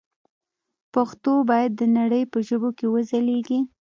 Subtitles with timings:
[0.93, 3.59] پښتو باید د نړۍ په ژبو کې وځلېږي.